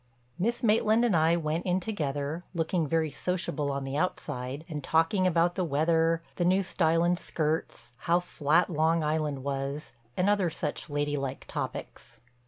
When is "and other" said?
10.17-10.49